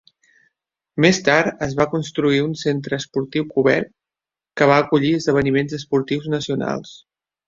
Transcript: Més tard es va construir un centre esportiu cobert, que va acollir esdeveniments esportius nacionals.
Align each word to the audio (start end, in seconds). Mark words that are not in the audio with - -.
Més 1.03 1.17
tard 1.25 1.59
es 1.65 1.73
va 1.81 1.85
construir 1.91 2.39
un 2.45 2.55
centre 2.61 2.99
esportiu 3.01 3.45
cobert, 3.57 3.91
que 4.61 4.69
va 4.71 4.79
acollir 4.85 5.13
esdeveniments 5.19 5.77
esportius 5.79 6.27
nacionals. 6.37 6.95